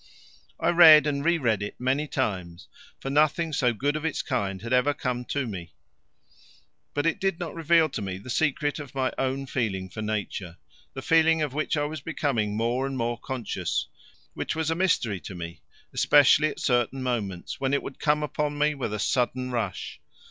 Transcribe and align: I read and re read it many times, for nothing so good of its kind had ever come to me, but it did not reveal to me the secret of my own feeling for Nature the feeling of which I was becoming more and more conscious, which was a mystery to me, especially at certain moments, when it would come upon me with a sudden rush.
I 0.59 0.69
read 0.69 1.05
and 1.05 1.23
re 1.23 1.37
read 1.37 1.61
it 1.61 1.79
many 1.79 2.07
times, 2.07 2.67
for 2.99 3.11
nothing 3.11 3.53
so 3.53 3.71
good 3.71 3.95
of 3.95 4.03
its 4.03 4.23
kind 4.23 4.59
had 4.63 4.73
ever 4.73 4.95
come 4.95 5.25
to 5.25 5.45
me, 5.45 5.75
but 6.95 7.05
it 7.05 7.19
did 7.19 7.39
not 7.39 7.53
reveal 7.53 7.87
to 7.89 8.01
me 8.01 8.17
the 8.17 8.31
secret 8.31 8.79
of 8.79 8.95
my 8.95 9.13
own 9.19 9.45
feeling 9.45 9.91
for 9.91 10.01
Nature 10.01 10.57
the 10.95 11.03
feeling 11.03 11.43
of 11.43 11.53
which 11.53 11.77
I 11.77 11.83
was 11.85 12.01
becoming 12.01 12.57
more 12.57 12.87
and 12.87 12.97
more 12.97 13.19
conscious, 13.19 13.89
which 14.33 14.55
was 14.55 14.71
a 14.71 14.75
mystery 14.75 15.19
to 15.19 15.35
me, 15.35 15.61
especially 15.93 16.47
at 16.47 16.59
certain 16.59 17.03
moments, 17.03 17.59
when 17.59 17.71
it 17.71 17.83
would 17.83 17.99
come 17.99 18.23
upon 18.23 18.57
me 18.57 18.73
with 18.73 18.95
a 18.95 18.97
sudden 18.99 19.51
rush. 19.51 20.01